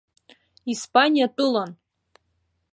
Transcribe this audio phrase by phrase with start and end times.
[0.73, 1.71] Испаниатәылан!